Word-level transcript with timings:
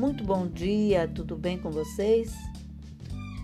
Muito 0.00 0.24
bom 0.24 0.46
dia, 0.46 1.06
tudo 1.06 1.36
bem 1.36 1.58
com 1.58 1.70
vocês? 1.70 2.34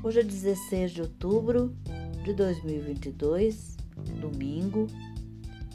Hoje 0.02 0.20
é 0.20 0.22
16 0.22 0.90
de 0.90 1.02
outubro 1.02 1.76
de 2.24 2.32
2022, 2.32 3.76
domingo, 4.18 4.86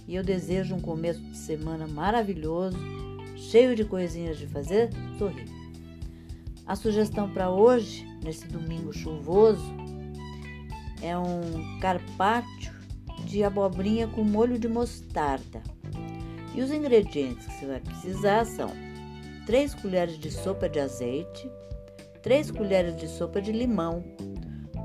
e 0.07 0.15
eu 0.15 0.23
desejo 0.23 0.73
um 0.73 0.81
começo 0.81 1.21
de 1.21 1.37
semana 1.37 1.87
maravilhoso, 1.87 2.79
cheio 3.35 3.75
de 3.75 3.85
coisinhas 3.85 4.39
de 4.39 4.47
fazer 4.47 4.89
sorrir. 5.19 5.45
A 6.65 6.75
sugestão 6.75 7.29
para 7.29 7.51
hoje, 7.51 8.03
nesse 8.23 8.47
domingo 8.47 8.91
chuvoso, 8.91 9.71
é 10.99 11.15
um 11.15 11.79
carpaccio 11.79 12.73
de 13.23 13.43
abobrinha 13.43 14.07
com 14.07 14.23
molho 14.23 14.57
de 14.57 14.67
mostarda. 14.67 15.61
E 16.55 16.61
os 16.63 16.71
ingredientes 16.71 17.45
que 17.45 17.53
você 17.53 17.67
vai 17.67 17.79
precisar 17.79 18.45
são 18.45 18.90
3 19.45 19.73
colheres 19.75 20.19
de 20.19 20.29
sopa 20.29 20.69
de 20.69 20.79
azeite, 20.79 21.49
3 22.21 22.51
colheres 22.51 22.95
de 22.97 23.07
sopa 23.07 23.41
de 23.41 23.51
limão, 23.51 24.03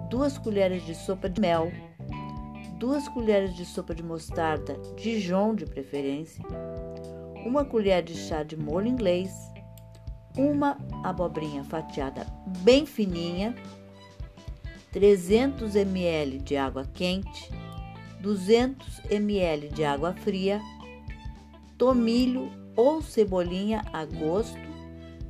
2 0.09 0.39
colheres 0.39 0.85
de 0.87 0.95
sopa 0.95 1.29
de 1.29 1.41
mel, 1.41 1.71
2 2.79 3.09
colheres 3.09 3.55
de 3.55 3.67
sopa 3.67 3.95
de 3.95 4.03
mostarda, 4.03 4.81
Dijon 4.97 5.55
de 5.55 5.67
preferência, 5.67 6.43
1 7.45 7.65
colher 7.67 8.03
de 8.03 8.15
chá 8.15 8.43
de 8.43 8.57
molho 8.57 8.89
inglês, 8.89 9.31
uma 10.37 10.79
abobrinha 11.05 11.63
fatiada 11.65 12.27
bem 12.63 12.87
fininha, 12.87 13.55
300 14.91 15.77
ml 15.77 16.39
de 16.39 16.57
água 16.57 16.87
quente, 16.95 17.51
200 18.21 19.03
ml 19.11 19.69
de 19.69 19.85
água 19.85 20.15
fria, 20.15 20.61
tomilho 21.77 22.51
ou 22.77 23.01
cebolinha 23.01 23.83
a 23.93 24.05
gosto, 24.05 24.59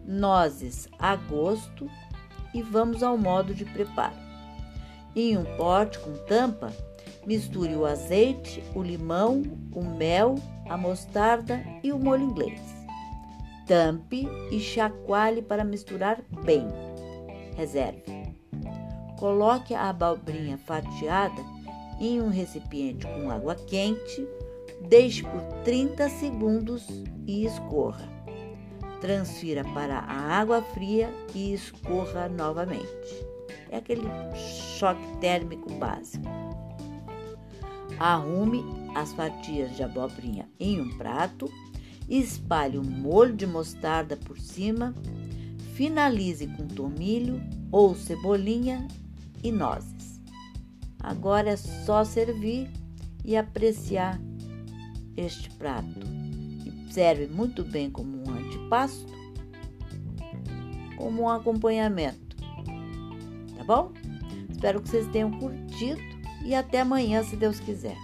nozes 0.05 0.89
a 0.99 1.15
gosto 1.17 1.89
e 2.53 2.63
vamos 2.63 3.03
ao 3.03 3.17
modo 3.17 3.55
de 3.55 3.65
preparo. 3.65 4.17
Em 5.15 5.37
um 5.39 5.45
pote 5.57 5.99
com 6.01 6.13
tampa, 6.27 6.73
misture 7.27 7.75
o 7.75 7.87
azeite, 7.87 8.63
o 8.75 8.83
limão, 8.83 9.43
o 9.73 9.83
mel, 9.83 10.35
a 10.69 10.77
mostarda 10.77 11.63
e 11.83 11.93
o 11.93 11.99
molho 11.99 12.25
inglês. 12.25 12.61
Tampe 13.67 14.29
e 14.51 14.61
chacoalhe 14.61 15.43
para 15.43 15.65
misturar 15.65 16.21
bem. 16.45 16.67
Reserve. 17.57 18.03
Coloque 19.19 19.75
a 19.75 19.89
abobrinha 19.89 20.59
fatiada 20.59 21.43
em 21.99 22.21
um 22.21 22.29
recipiente 22.29 23.07
com 23.07 23.31
água 23.31 23.55
quente 23.55 24.27
Deixe 24.89 25.23
por 25.23 25.43
30 25.65 26.09
segundos 26.09 26.87
e 27.27 27.45
escorra. 27.45 28.09
Transfira 29.01 29.65
para 29.65 29.99
a 29.99 30.39
água 30.39 30.63
fria 30.63 31.13
e 31.35 31.53
escorra 31.53 32.29
novamente. 32.29 32.87
É 33.69 33.79
aquele 33.79 34.07
choque 34.79 35.05
térmico 35.21 35.73
básico. 35.75 36.25
Arrume 37.99 38.63
as 38.95 39.13
fatias 39.13 39.75
de 39.75 39.83
abobrinha 39.83 40.49
em 40.61 40.81
um 40.81 40.97
prato, 40.97 41.51
espalhe 42.09 42.79
um 42.79 42.85
molho 42.85 43.35
de 43.35 43.47
mostarda 43.47 44.17
por 44.17 44.39
cima, 44.39 44.95
finalize 45.75 46.47
com 46.47 46.67
tomilho 46.69 47.43
ou 47.73 47.95
cebolinha 47.97 48.87
e 49.43 49.51
nozes. 49.51 50.21
Agora 51.01 51.51
é 51.51 51.57
só 51.57 52.05
servir 52.05 52.71
e 53.25 53.37
apreciar 53.37 54.21
este 55.17 55.51
prato 55.51 56.01
e 56.65 56.93
serve 56.93 57.27
muito 57.27 57.65
bem 57.65 57.91
como 57.91 58.19
um 58.27 58.35
antipasto, 58.35 59.07
como 60.97 61.23
um 61.23 61.29
acompanhamento. 61.29 62.37
Tá 63.57 63.65
bom? 63.65 63.93
Espero 64.51 64.81
que 64.81 64.89
vocês 64.89 65.07
tenham 65.09 65.31
curtido 65.39 66.01
e 66.45 66.55
até 66.55 66.81
amanhã, 66.81 67.23
se 67.23 67.37
Deus 67.37 67.61
quiser. 67.61 67.97